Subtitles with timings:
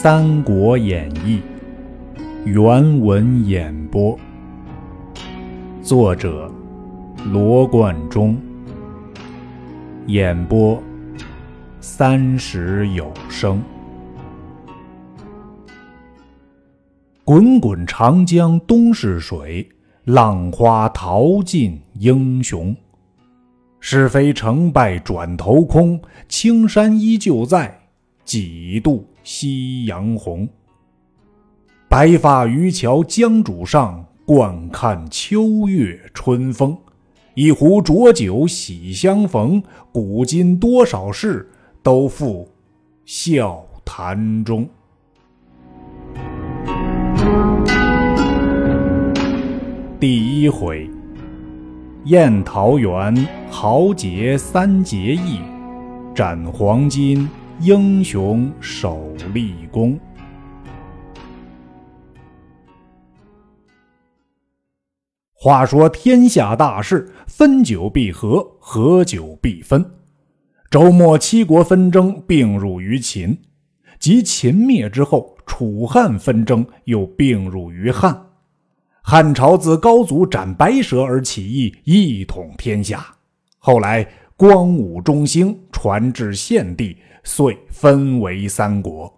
[0.00, 1.42] 三国演义》
[2.44, 4.16] 原文演播，
[5.82, 6.48] 作者
[7.24, 8.40] 罗贯中，
[10.06, 10.80] 演播
[11.80, 13.60] 三十有声。
[17.24, 19.68] 滚滚长江东逝水，
[20.04, 22.72] 浪花淘尽英雄。
[23.80, 27.76] 是非成败转头空，青山依旧在。
[28.24, 30.48] 几度夕阳红，
[31.86, 36.74] 白发渔樵江渚上，惯看秋月春风。
[37.34, 41.46] 一壶浊酒喜相逢，古今多少事，
[41.82, 42.48] 都付
[43.04, 44.66] 笑谈中。
[50.00, 50.88] 第一回，
[52.06, 55.40] 宴桃园，豪杰三结义，
[56.14, 57.28] 斩黄金。
[57.60, 59.98] 英雄守立功。
[65.34, 69.84] 话说天下大事，分久必合，合久必分。
[70.70, 73.36] 周末七国纷争并入于秦，
[73.98, 78.26] 及秦灭之后，楚汉纷争又并入于汉。
[79.02, 83.04] 汉朝自高祖斩白蛇而起义，一统天下。
[83.58, 86.96] 后来光武中兴，传至献帝。
[87.24, 89.12] 遂分为三国。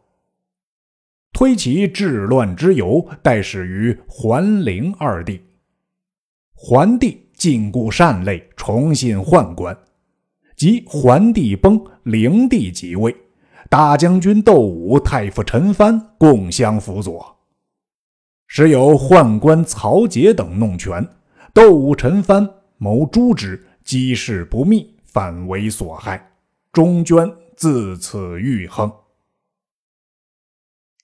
[1.35, 5.39] 推其治乱之由，待始于桓灵二帝。
[6.55, 9.77] 桓帝禁锢善类，重信宦官。
[10.57, 13.15] 即桓帝崩，灵帝即位，
[13.69, 17.37] 大将军窦武、太傅陈蕃共相辅佐。
[18.47, 21.07] 时有宦官曹节等弄权，
[21.53, 22.49] 窦武、陈蕃
[22.79, 26.33] 谋诛之，机事不密，反为所害，
[26.73, 27.31] 中娟。
[27.57, 28.91] 自此愈亨。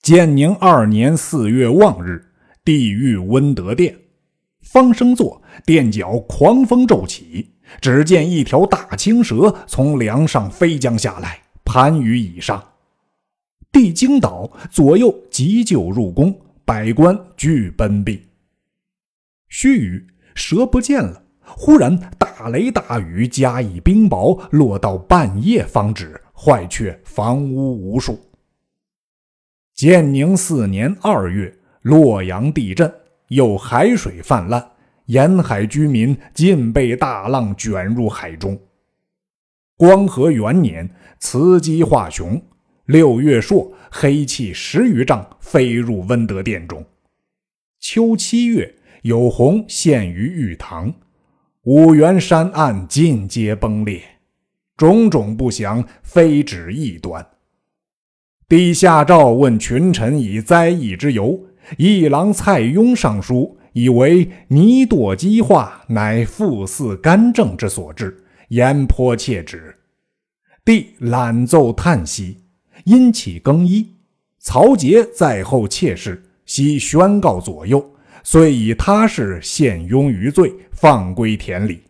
[0.01, 2.31] 建宁二年四月望日，
[2.65, 3.95] 帝遇温德殿，
[4.61, 12.71] 方升座，殿角狂风骤起，只见一条大青蛇从梁上飞将下来，盘于椅上。
[13.71, 18.25] 帝惊倒，左右急救入宫，百官俱奔避。
[19.47, 21.26] 须臾，蛇不见了。
[21.55, 26.21] 忽然大雷大雨，加以冰雹，落到半夜方止。
[26.39, 28.19] 坏却房屋无数。
[29.73, 32.93] 建宁四年二月，洛阳地震，
[33.29, 34.63] 又海水泛滥，
[35.07, 38.59] 沿海居民尽被大浪卷入海中。
[39.75, 40.87] 光和元年，
[41.19, 42.39] 雌鸡化雄，
[42.85, 46.85] 六月朔，黑气十余丈飞入温德殿中。
[47.79, 50.93] 秋七月，有鸿现于玉堂，
[51.69, 54.01] 五原山岸尽皆崩裂。
[54.77, 57.27] 种种不祥，非止一端。
[58.47, 61.37] 帝下诏问群臣以灾异之由，
[61.77, 69.75] 议郎蔡邕上书，以为泥堕积化，乃腹似干政之所致，言颇切止。
[70.63, 72.37] 帝览奏叹息，
[72.85, 73.85] 因起更衣。
[74.39, 77.91] 曹节在后妾室，悉宣告左右，
[78.29, 81.81] 遂以他事陷庸于罪，放归田里。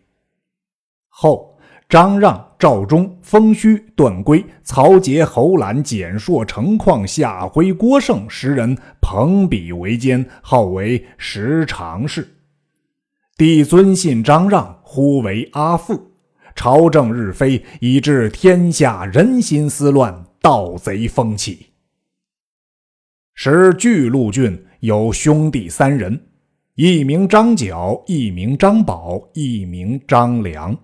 [1.08, 1.58] 后。
[1.88, 12.28] 张让、赵忠、封谞、段珪、曹节、侯览、简硕、程况、夏辉、郭盛十人朋比为奸，号为十常侍。
[13.38, 16.12] 帝尊信张让，呼为阿父。
[16.54, 21.68] 朝政日非，以致天下人心思乱，盗贼风起。
[23.32, 26.20] 时巨鹿郡有兄弟三人，
[26.76, 30.76] 一名张角，一名张宝，一名张良。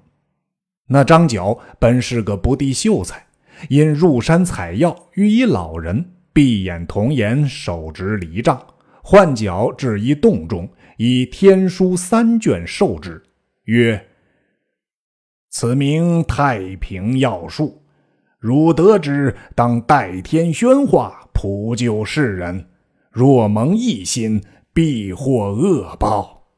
[0.89, 3.25] 那张角本是个不第秀才，
[3.69, 8.61] 因入山采药，遇一老人，闭眼童颜，手执藜杖，
[9.01, 13.23] 换脚至一洞中，以天书三卷授之，
[13.67, 14.09] 曰
[15.51, 17.81] ：“此名太平要术，
[18.41, 22.67] 汝得之，当代天宣化，普救世人。
[23.15, 26.49] 若蒙异心，必获恶报。”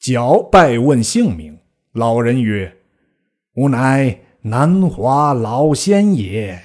[0.00, 1.58] 角拜问姓名，
[1.92, 2.78] 老人曰。
[3.56, 6.58] 吾乃南华老仙也。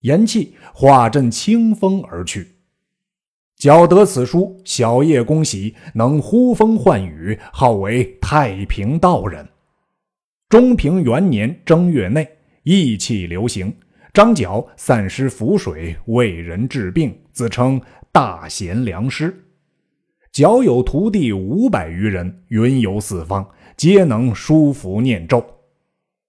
[0.00, 2.56] 言讫，化阵清风而去。
[3.56, 9.46] 角得此书，小夜恭喜，能呼风唤雨，号为太平道人。
[10.48, 12.26] 中平元年正月内，
[12.62, 13.76] 意气流行，
[14.12, 17.80] 张角散失符水，为人治病，自称
[18.10, 19.44] 大贤良师。
[20.32, 23.46] 角有徒弟五百余人，云游四方。
[23.76, 25.42] 皆能书符念咒。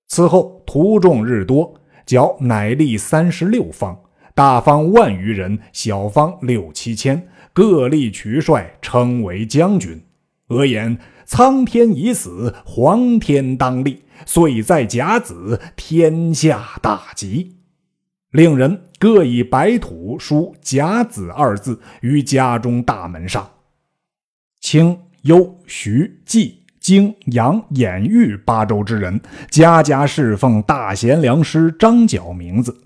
[0.07, 1.73] 此后徒众日多，
[2.05, 3.99] 角乃立三十六方，
[4.33, 10.01] 大方万余人，小方六七千，各立渠帅，称为将军。
[10.47, 17.60] 俄言：苍天已死，黄天当立，岁在甲子，天下大吉。
[18.31, 23.49] 令人各以白土书“甲子”二字于家中大门上。
[24.61, 29.19] 清、幽、徐、冀、荆、扬、兖、豫八州之人，
[29.49, 32.83] 家家侍奉大贤良师张角名字。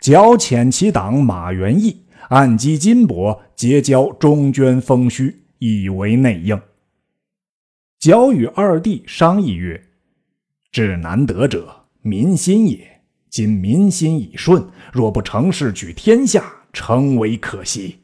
[0.00, 6.60] 角遣其党马元义，暗击金帛，结交中捐封胥，以为内应。
[8.00, 9.80] 角与二弟商议曰
[10.72, 12.91] ：“至难得者，民心也。
[13.32, 17.96] 今民心已顺，若不成事取天下，诚为可惜。”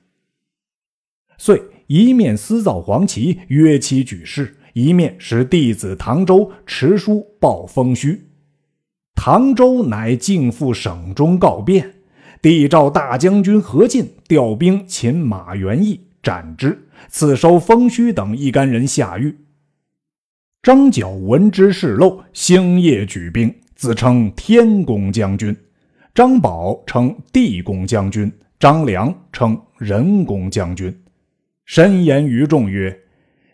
[1.37, 8.19] 遂一面私造黄旗，约其举事；一面使弟子唐周持书报封胥。
[9.15, 11.95] 唐周乃进赴省中告变。
[12.41, 19.37] 帝召大将军何进调兵擒马元义，斩之，赐收封虚等一干人下狱。
[20.63, 25.55] 张角闻之事漏，星夜举兵，自称天公将军；
[26.13, 30.93] 张宝称地公将军，张良称人公将军。
[31.65, 32.99] 深言于众曰：“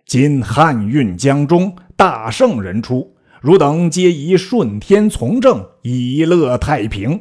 [0.08, 7.20] 今汉运江中，大圣人出，汝等皆宜顺天从政，以乐太平。”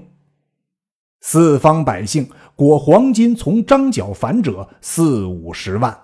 [1.20, 5.98] 四方百姓裹黄金从张角反者四五十万，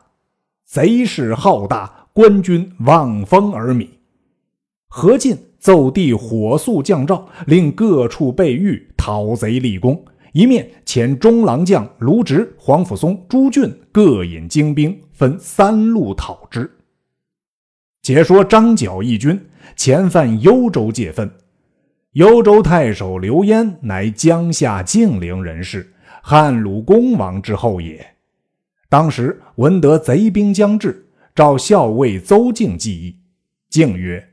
[0.66, 3.88] 贼势浩大，官军望风而靡。
[4.89, 10.03] 何进奏帝火速降诏，令各处备御，讨贼立功。
[10.33, 16.69] 一面遣中郎将卢植、黄甫松、朱俊各引精兵，分三路讨之。
[18.01, 19.39] 解说张角义军
[19.75, 21.31] 前犯幽州界分。
[22.13, 25.94] 幽州太守刘焉乃江夏敬陵人士，
[26.24, 28.15] 汉鲁公王之后也。
[28.89, 33.15] 当时闻得贼兵将至，召校尉邹敬计议。
[33.69, 34.29] 敬曰：“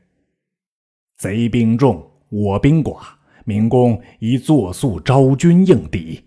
[1.17, 2.99] 贼兵众，我兵寡，
[3.43, 6.23] 明公宜作速招军应敌。”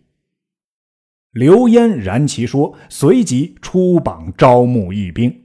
[1.32, 5.44] 刘焉然其说，随即出榜招募义兵。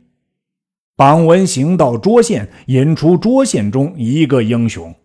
[0.96, 4.96] 榜文行到涿县，引出涿县中一个英雄。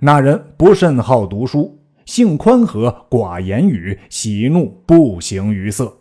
[0.00, 5.96] 那人不甚好读书，性宽和，寡言语，喜怒不形于色，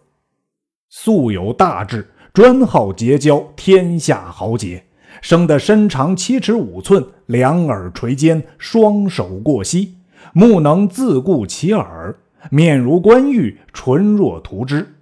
[0.89, 4.85] 素有大志，专好结交天下豪杰。
[5.21, 9.95] 生得身长七尺五寸，两耳垂肩，双手过膝，
[10.33, 12.15] 目能自顾其耳，
[12.49, 14.95] 面如冠玉，唇若涂脂。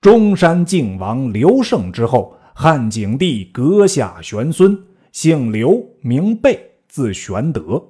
[0.00, 4.78] 中山靖王刘胜之后，汉景帝阁下玄孙，
[5.12, 6.58] 姓刘，名备，
[6.88, 7.82] 字玄德。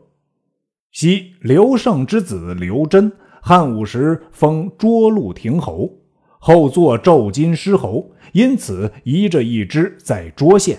[0.92, 3.10] 昔刘胜之子刘真，
[3.40, 5.90] 汉武时封涿鹿亭侯，
[6.38, 10.78] 后作骤金狮侯，因此移着一支在涿县。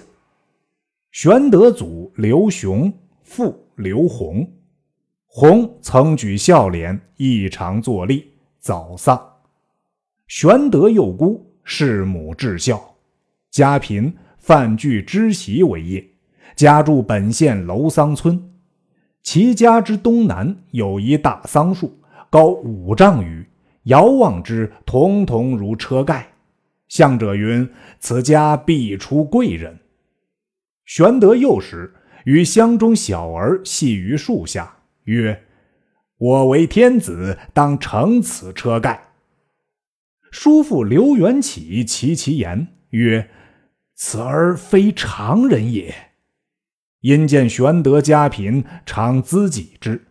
[1.18, 2.92] 玄德祖刘雄，
[3.24, 4.46] 父刘弘，
[5.26, 8.22] 弘曾举孝廉，异常作吏，
[8.60, 9.18] 早丧。
[10.28, 12.98] 玄德幼孤，弑母至孝，
[13.50, 16.06] 家贫，贩聚织席为业，
[16.54, 18.52] 家住本县楼桑村。
[19.24, 21.98] 其家之东南有一大桑树，
[22.30, 23.48] 高五丈余，
[23.84, 26.28] 遥望之，彤彤如车盖。
[26.90, 27.66] 向者云
[28.02, 29.80] ：“此家必出贵人。”
[30.86, 31.94] 玄德幼时
[32.26, 35.44] 与乡中小儿戏于树下，曰
[36.18, 39.14] ：“我为天子，当乘此车盖。”
[40.32, 43.30] 叔父刘元起其其言曰
[43.96, 45.94] ：“此儿非常人也。”
[47.02, 50.06] 因见玄德家贫，常资己之。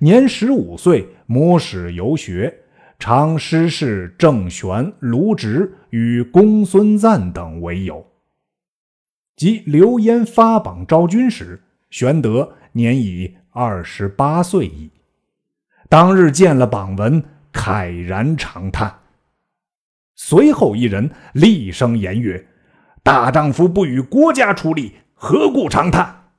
[0.00, 2.62] 年十五岁，母使游学，
[2.98, 8.13] 常师事郑玄、卢植与公孙瓒等为友。
[9.36, 14.90] 及刘焉发榜招军时，玄德年已二十八岁矣。
[15.88, 17.22] 当日见了榜文，
[17.52, 19.00] 慨然长叹。
[20.14, 22.46] 随后一人厉声言曰
[23.02, 26.30] ：“大丈夫不与国家出力，何故长叹？”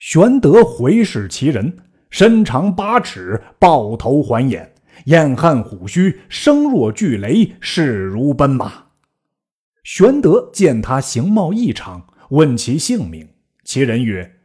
[0.00, 1.78] 玄德回视其人，
[2.10, 8.86] 身长八尺，豹头环眼，燕汉虎须，声若巨雷，势如奔马。
[9.82, 13.28] 玄德见他形貌异常，问其姓名。
[13.64, 14.36] 其人曰：“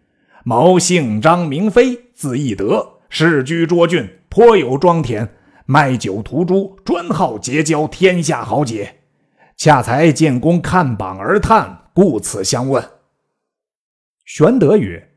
[0.43, 5.29] 毛姓张，名飞，字翼德，世居涿郡，颇有庄田，
[5.67, 8.95] 卖酒屠猪，专好结交天下豪杰。
[9.55, 12.83] 恰才见公看榜而叹，故此相问。”
[14.25, 15.09] 玄德曰。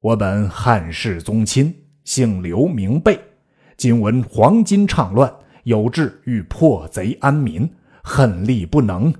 [0.00, 1.74] 我本汉室宗亲，
[2.04, 3.18] 姓刘名备，
[3.76, 5.32] 今闻黄巾倡乱，
[5.64, 7.68] 有志欲破贼安民，
[8.04, 9.12] 恨力不能，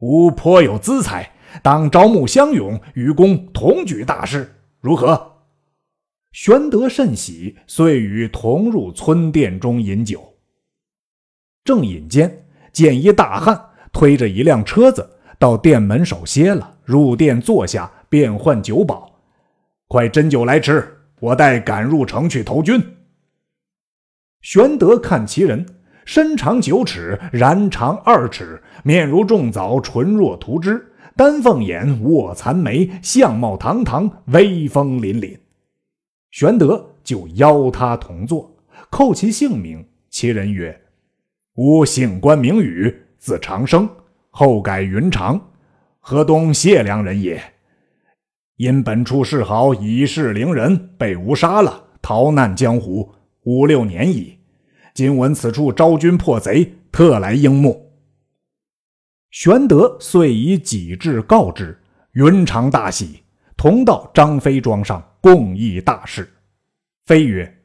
[0.00, 5.36] 吾颇有资财，当招募乡勇，与公同举大事，如何？”
[6.32, 10.34] 玄德甚喜，遂与同入村店中饮酒。
[11.64, 19.20] 正饮间，见一大汉推着一辆车子到店门首歇了，入店坐下，便唤酒保
[19.88, 22.80] ：“快斟酒来吃，我待赶入城去投军。”
[24.42, 25.77] 玄德看其人，
[26.08, 35.36] 身长九尺，髯长二尺，面如重枣，唇若涂脂，丹凤眼，卧蚕眉，相貌堂堂，威风凛凛。
[36.30, 38.56] 玄德就邀他同坐，
[38.90, 39.86] 叩其姓名。
[40.08, 40.80] 其人曰
[41.56, 43.86] ：“吾姓关，名羽，字长生，
[44.30, 45.38] 后改云长，
[46.00, 47.38] 河东解良人也。
[48.56, 53.12] 因本处世豪以势凌人，被吾杀了，逃难江湖
[53.42, 54.37] 五六年矣。
[54.98, 57.92] 今闻此处招军破贼，特来应募。”
[59.30, 61.80] 玄德遂以己志告之，
[62.14, 63.22] 云长大喜，
[63.56, 65.00] 同到张飞庄上。
[65.20, 66.28] 共议大事。
[67.06, 67.60] 飞曰：“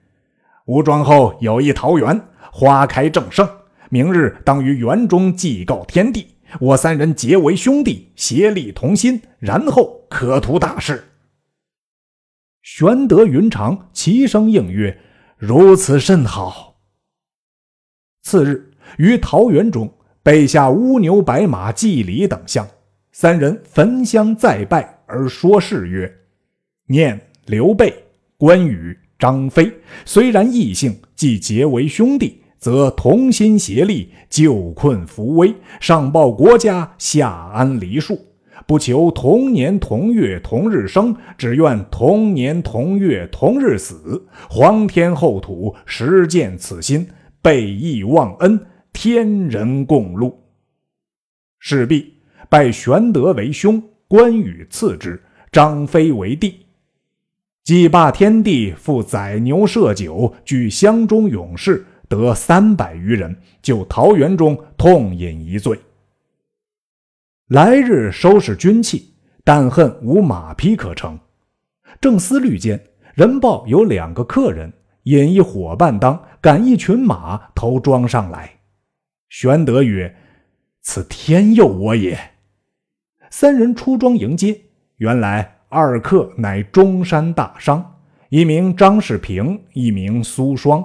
[0.68, 3.50] 吾庄后有一桃园，花开正盛，
[3.90, 6.36] 明日当于园中祭告天地。
[6.60, 11.06] 我三人结为兄弟，协力同心，然后可图大事。”
[12.62, 15.00] 玄德、云长齐声应曰
[15.38, 16.72] ：“如此甚好。”
[18.24, 22.68] 次日，于桃园中备下乌牛白马、祭礼等项，
[23.12, 26.12] 三人焚香再拜，而说誓曰
[26.88, 27.94] ：“念。”刘备、
[28.38, 29.70] 关羽、张飞
[30.06, 38.18] 虽然异姓，既结为兄弟，则同心协力，救困扶危，上报国家，下安黎庶。
[38.66, 44.26] 不求同年同月同日生，只愿同年同月同日死。
[44.50, 47.06] 皇天厚土，实践此心，
[47.44, 50.34] 备义忘恩，天人共戮。
[51.60, 52.14] 势必
[52.50, 55.22] 拜玄德为兄，关羽次之，
[55.52, 56.66] 张飞为弟。
[57.66, 65.78] 祭罢天地，复宰牛设酒，聚乡中勇士得三百余人，就桃园中痛饮一醉。
[67.50, 71.20] 来日收拾军器，但恨无马匹可乘。
[72.00, 72.82] 正思虑间，
[73.16, 74.72] 人报有两个客人
[75.04, 78.52] 引一伙伴当赶一群马投庄上来。
[79.30, 80.14] 玄德曰
[80.84, 82.20] ：“此天佑我也。”
[83.32, 84.60] 三人出庄迎接，
[84.98, 85.60] 原来。
[85.70, 87.96] 二客乃中山大商，
[88.30, 90.84] 一名张世平，一名苏双，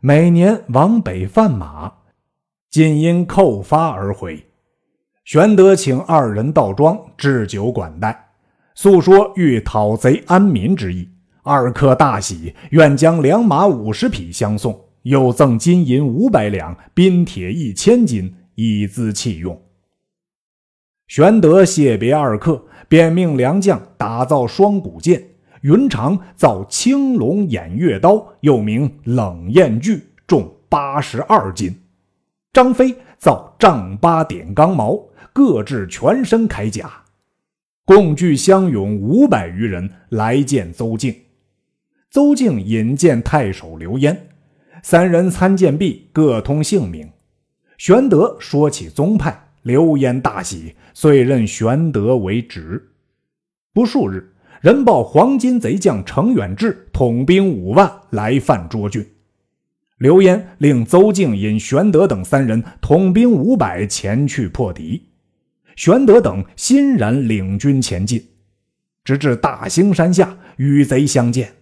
[0.00, 1.92] 每年往北贩马，
[2.68, 4.44] 今因扣发而回。
[5.24, 8.30] 玄德请二人到庄置酒管待，
[8.74, 11.08] 诉说欲讨贼安民之意。
[11.44, 19.58] 二客大喜，愿将良马五十匹相送，又赠金银五百两，兵铁一千斤，以资器用。
[21.06, 22.66] 玄德谢别二客。
[22.86, 25.20] 便命良将打造双股剑，
[25.62, 31.74] 云长造青龙偃月刀，又名冷艳锯，重八十二斤。
[32.52, 37.04] 张飞造丈八点钢矛，各制全身铠甲，
[37.86, 41.12] 共聚乡勇五百余人来见邹靖。
[42.10, 44.28] 邹靖引荐太守刘焉，
[44.84, 47.10] 三人参见毕，各通姓名。
[47.78, 49.48] 玄德说起宗派。
[49.62, 52.90] 刘焉大喜，遂任玄德为职。
[53.72, 59.02] 不数日，人报黄巾贼将程远志统兵五万来犯涿郡。
[59.96, 65.02] 刘焉令邹靖引玄德等三人统兵五百前去破敌。
[65.76, 68.22] 玄德等欣然领军前进，
[69.02, 71.54] 直至大兴山下与贼相见。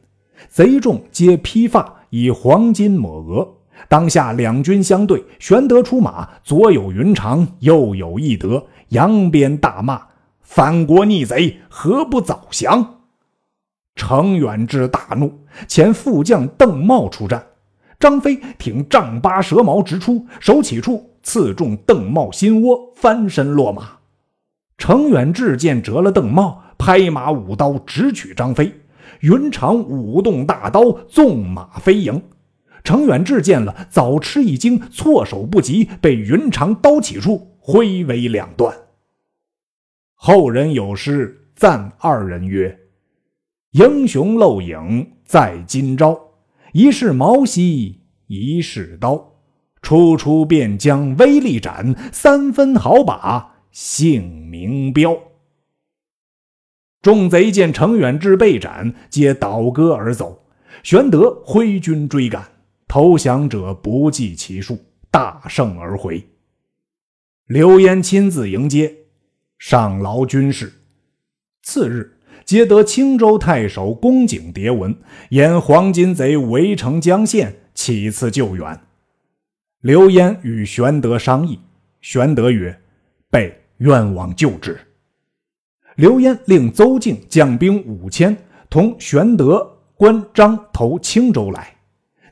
[0.48, 3.56] 贼众皆披发，以黄金抹额。
[3.88, 10.00] 当下两军相对，玄德出马，左有云长，右有翼德，扬鞭大骂
[10.42, 13.00] ：“反国逆贼，何不早降？”
[13.96, 17.42] 程远志大怒，前副将邓茂出战。
[17.98, 23.88] 张飞挺丈八蛇矛直出，手起处刺中邓茂心窝，翻身落马。
[24.76, 28.81] 程远志见折了邓茂，拍马舞刀直取张飞。
[29.20, 32.22] 云长舞动大刀，纵马飞迎。
[32.84, 38.76] 程远志见了，早吃一惊，措手不及，被云长刀起处挥为两段。
[40.14, 42.76] 后人有诗赞二人曰
[43.72, 46.18] ：“英雄漏影在今朝，
[46.72, 49.32] 一是矛兮一是刀，
[49.80, 55.16] 初出便将威力展，三分好把姓名标。”
[57.02, 60.46] 众贼见程远志被斩，皆倒戈而走。
[60.84, 62.48] 玄德挥军追赶，
[62.86, 64.78] 投降者不计其数，
[65.10, 66.24] 大胜而回。
[67.46, 68.94] 刘焉亲自迎接，
[69.58, 70.72] 上劳军士。
[71.64, 74.96] 次日，接得青州太守公瑾牒文，
[75.30, 78.80] 言黄巾贼围城江县，起次救援。
[79.80, 81.58] 刘焉与玄德商议，
[82.00, 82.80] 玄德曰
[83.28, 84.78] ：“备愿往救之。”
[85.96, 88.36] 刘焉令邹靖将兵五千，
[88.70, 91.76] 同玄德、关张投青州来。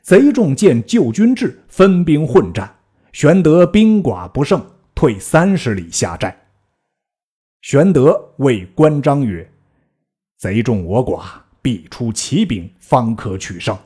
[0.01, 2.75] 贼众见救军至，分兵混战。
[3.13, 4.65] 玄德兵寡不胜，
[4.95, 6.35] 退三十里下寨。
[7.61, 9.47] 玄德谓关张曰
[10.37, 11.25] ：“贼众我寡，
[11.61, 13.77] 必出奇兵，方可取胜。”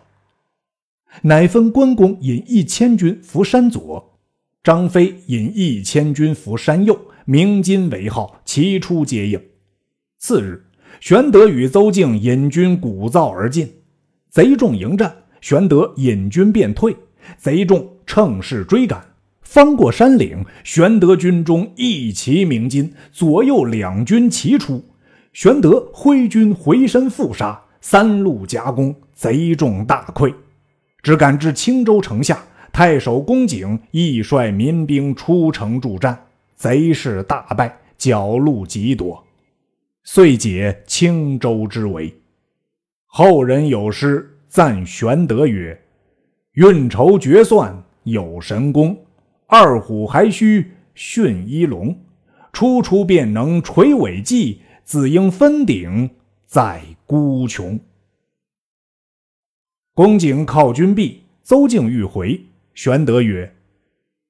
[1.23, 4.17] 乃分关公引一千军伏山左，
[4.63, 9.41] 张飞引一千军伏山右，鸣金为号，齐出接应。
[10.27, 10.59] 次日，
[11.01, 13.71] 玄德与邹靖引军鼓噪而进，
[14.31, 16.97] 贼众迎战，玄德引军便退，
[17.37, 19.05] 贼众乘势追赶，
[19.41, 24.83] 翻过山岭，玄德军中一齐鸣金，左右两军齐出，
[25.31, 30.33] 玄德挥军回身复杀，三路夹攻，贼众大溃，
[31.03, 36.19] 只赶至青州城下，太守公瑾亦率民兵出城助战，
[36.55, 39.23] 贼势大败，剿戮极多。
[40.07, 42.15] 遂解青州之围。
[43.07, 45.81] 后人有诗赞玄德曰
[46.53, 48.95] ：“运筹决算有神功，
[49.47, 51.99] 二虎还须驯一龙。
[52.53, 56.11] 初出便能垂尾计，自应分鼎
[56.45, 57.79] 在孤穷。”
[59.95, 62.39] 公瑾靠军壁，邹靖欲回。
[62.75, 63.51] 玄德曰：“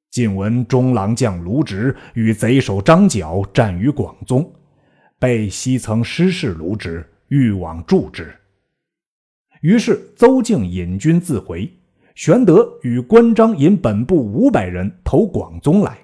[0.09, 4.49] 近闻中郎将卢植与贼首张角战于广宗。”
[5.19, 8.35] 被西曾失事卢植，欲往助之。
[9.61, 11.71] 于是邹靖引军自回，
[12.13, 15.97] 玄德与关张引本部五百人投广宗来。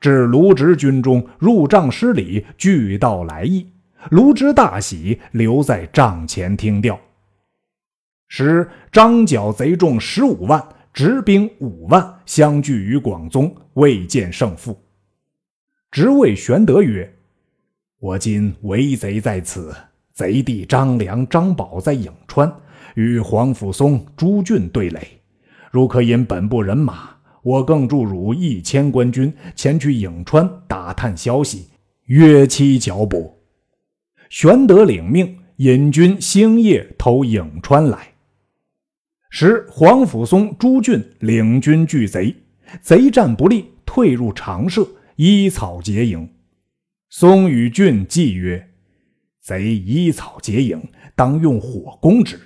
[0.00, 3.66] 至卢植军中，入帐施礼，俱道来意。
[4.10, 6.98] 卢植大喜，留在帐前听调。
[8.28, 14.78] 时张角贼众十五万，执兵五万，相聚于广宗，未见胜负。
[15.90, 17.14] 直谓玄德曰。
[18.00, 19.76] 我今为贼在此，
[20.14, 22.50] 贼弟张良、张宝在颍川，
[22.94, 25.06] 与黄甫松、朱俊对垒。
[25.70, 27.10] 如可引本部人马，
[27.42, 31.66] 我更助汝一千官军前去颍川打探消息，
[32.06, 33.38] 约期剿捕。
[34.30, 38.14] 玄德领命，引军星夜投颍川来。
[39.28, 42.34] 时黄甫松、朱俊领军拒贼，
[42.80, 46.26] 贼战不利，退入长社，依草结营。
[47.12, 48.70] 松与俊计曰
[49.42, 50.80] ：“贼依草结营，
[51.16, 52.38] 当用火攻之。”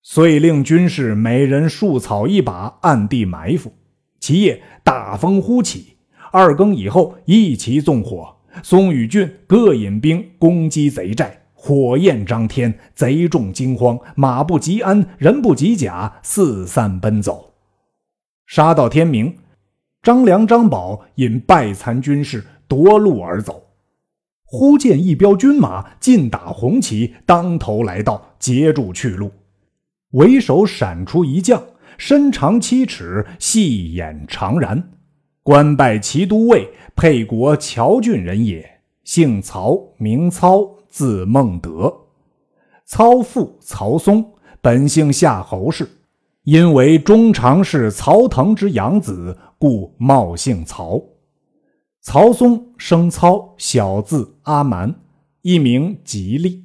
[0.00, 3.72] 遂令军士每人束草一把，暗地埋伏。
[4.20, 5.96] 其夜大风忽起，
[6.30, 8.36] 二更以后一齐纵火。
[8.62, 17.54] 松与俊各引兵攻击贼寨，火焰张天，贼众惊慌，马不及鞍，人不及甲，四散奔走。
[18.46, 19.36] 杀到天明，
[20.00, 23.62] 张良、张宝引败残军士夺路而走。
[24.46, 29.30] 忽见一彪军马尽打红旗，当头来到，截住去路。
[30.12, 31.60] 为首闪出一将，
[31.98, 34.82] 身长七尺，细眼长髯，
[35.42, 38.80] 官拜骑都尉，沛国谯郡人也。
[39.02, 41.92] 姓曹，名操，字孟德。
[42.86, 44.24] 操父曹嵩，
[44.60, 45.88] 本姓夏侯氏，
[46.44, 51.02] 因为中常侍曹腾之养子，故冒姓曹。
[52.06, 54.94] 曹嵩生操，小字阿瞒，
[55.40, 56.62] 一名吉利。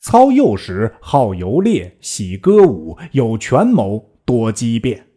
[0.00, 5.08] 操幼时好游猎，喜歌舞，有权谋，多机变。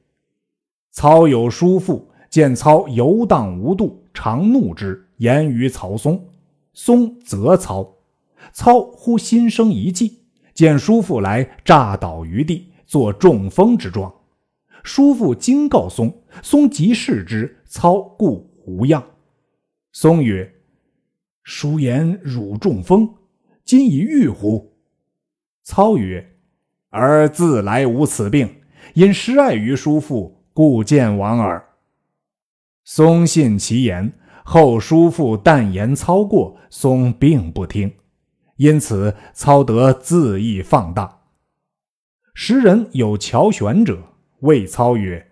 [0.92, 6.22] 操有叔父，见操游荡无度，常怒之，言于曹嵩。
[6.74, 7.96] 嵩责操。
[8.52, 10.20] 操忽心生一计，
[10.54, 14.14] 见叔父来，诈倒于地，作中风之状。
[14.84, 19.02] 叔父惊告嵩，嵩即视之，操故无恙。
[19.92, 20.52] 松曰
[21.44, 23.16] ：“叔言汝中风，
[23.64, 24.78] 今已愈乎？”
[25.64, 26.38] 操曰
[26.90, 28.62] ：“儿自来无此病，
[28.94, 31.64] 因失爱于叔父，故见亡耳。”
[32.86, 34.14] 松信其言。
[34.52, 37.94] 后叔父但言操过，松并不听，
[38.56, 41.20] 因此操得恣意放荡。
[42.34, 44.02] 时人有乔玄者，
[44.40, 45.32] 谓操曰：“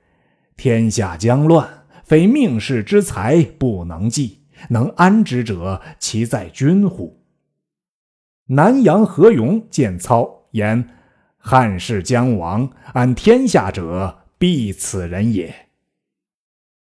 [0.55, 4.36] 天下将乱，非命世之才不能济。”
[4.69, 7.23] 能安之者，其在君乎？
[8.47, 10.89] 南阳何勇见操言
[11.37, 15.53] ：“汉室将亡，安天下者必此人也。”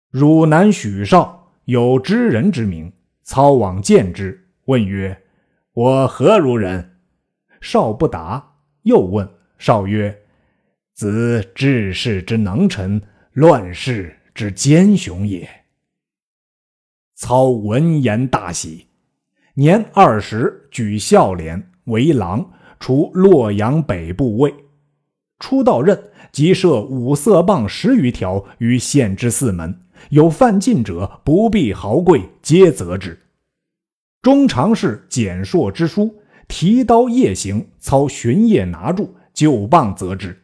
[0.09, 5.21] 汝南许绍有知人之名，操往见之，问曰
[5.73, 6.97] ：“我何如人？”
[7.61, 8.53] 少不答，
[8.83, 10.23] 又问少曰
[10.95, 13.01] ：“子治世之能臣，
[13.33, 15.47] 乱世之奸雄也。”
[17.21, 18.87] 操闻言大喜，
[19.55, 24.55] 年二十，举孝廉为郎，除洛阳北部尉。
[25.37, 26.01] 初到任，
[26.31, 33.19] 即设五色棒十余条于县之四门，有犯禁者，不必豪贵，皆责之。
[34.21, 36.15] 中常侍简硕之书，
[36.47, 40.41] 提刀夜行，操巡夜拿住，就棒责之。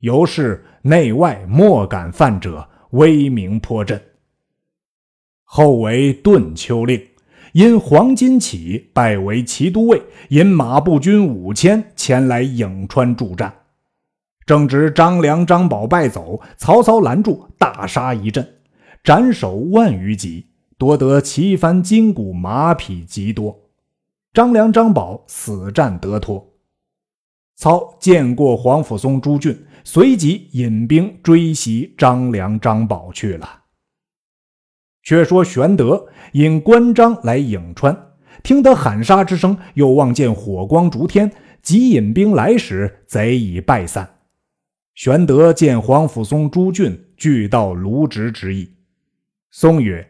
[0.00, 4.02] 由是内外莫敢犯者，威名颇振。
[5.50, 7.02] 后为顿丘令，
[7.54, 13.52] 因黄巾起，拜为骑都尉，引马步军五千前来颍川助战。
[14.44, 18.46] 正值张良、张宝败走，曹操拦住，大杀一阵，
[19.02, 23.58] 斩首万余级，夺得旗幡、金鼓、马匹极多。
[24.34, 26.46] 张良、张宝死战得脱。
[27.56, 33.62] 操见过黄甫松、朱俊，随即引兵追袭张良、张宝去了。
[35.08, 44.06] 却说玄德引关张来颍川，听得喊杀之声，又望见火光烛天，即引兵来时，贼已败散。
[44.94, 48.70] 玄德见黄甫松、朱俊俱到卢植之意。
[49.50, 50.06] 松曰：“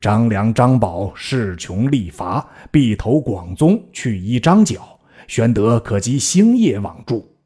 [0.00, 5.00] 张良、张宝势穷力乏，必投广宗去依张角。
[5.26, 7.36] 玄德可及星夜往助。”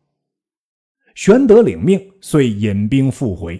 [1.17, 3.59] 玄德领命，遂引兵复回。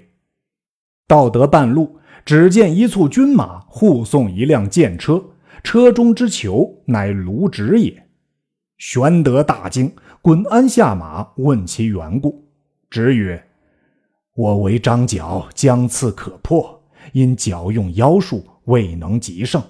[1.07, 1.98] 到得半路。
[2.29, 5.25] 只见一簇军马护送一辆箭车，
[5.65, 8.07] 车中之囚乃卢植也。
[8.77, 12.47] 玄德大惊，滚鞍下马，问其缘故。
[12.91, 13.43] 植曰
[14.37, 16.79] ：“我为张角将刺可破，
[17.13, 19.63] 因角用妖术，未能及胜。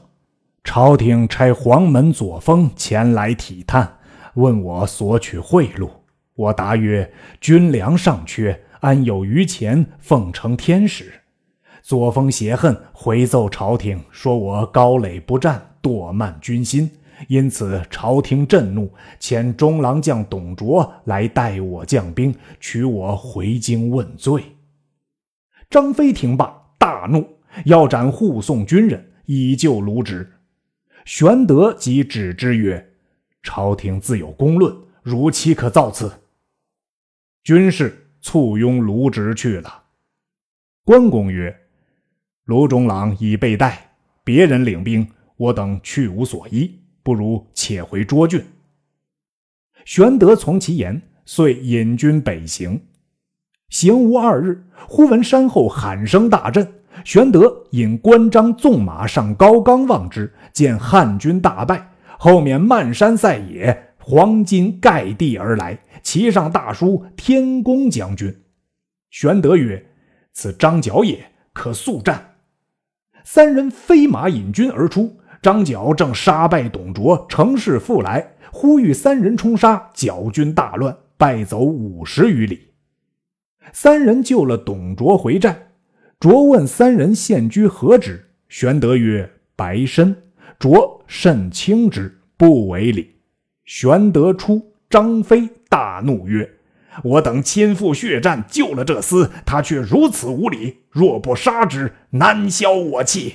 [0.65, 3.99] 朝廷差黄门左峰前来体探，
[4.35, 5.89] 问我索取贿赂。
[6.35, 7.09] 我答曰：
[7.41, 11.13] 军粮尚缺，安有余钱奉承天使？”
[11.89, 16.91] 左峰邪恨，回奏朝廷，说我高垒不战，惰慢军心，
[17.29, 24.59] 因此朝廷震怒，遣中郎将董卓来带我将兵，取我回京问罪。
[25.71, 27.27] 张飞听罢，大怒，
[27.65, 30.31] 要斩护送军人，以救卢植。
[31.07, 32.93] 玄德即止之曰
[33.43, 36.13] ：“朝廷自有公论，如岂可造次？”
[37.43, 39.85] 军士簇拥卢植去了。
[40.85, 41.59] 关公曰。
[42.49, 43.91] 卢中郎已被带，
[44.25, 45.07] 别人领兵，
[45.37, 48.43] 我等去无所依，不如且回涿郡。
[49.85, 52.81] 玄德从其言，遂引军北行。
[53.69, 56.67] 行无二日，忽闻山后喊声大震。
[57.05, 68.35] 玄德引关张纵马上高冈望之，见汉军大败，后面漫山塞野，黄金盖地而来，骑上大书“天公将军”。
[69.13, 69.85] 玄德曰
[70.33, 72.25] ：“此张角也，可速战。”
[73.31, 82.69] 三人飞马引军而出，张角正杀败董卓，乘势复来，呼吁三人冲杀，角军大乱，败走五十余里。
[83.71, 85.73] 三人救了董卓回寨，
[86.19, 90.17] 卓问三人现居何职，玄德曰：“白身。”
[90.59, 93.17] 卓甚轻之，不为礼。
[93.67, 96.51] 玄德出，张飞大怒曰：
[97.05, 100.79] 我等亲赴血战，救了这厮，他却如此无礼。
[100.91, 103.35] 若不杀之，难消我气。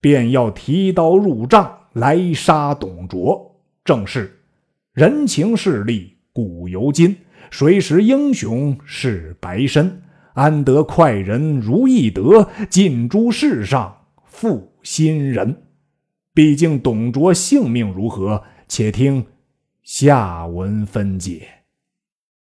[0.00, 3.60] 便要提刀入帐来杀董卓。
[3.84, 4.40] 正是
[4.92, 7.16] 人情势利古犹今，
[7.50, 10.02] 谁识英雄是白身？
[10.34, 15.62] 安得快人如意得，尽诸世上负心人？
[16.32, 18.42] 毕竟董卓性命如何？
[18.68, 19.26] 且听
[19.82, 21.59] 下文分解。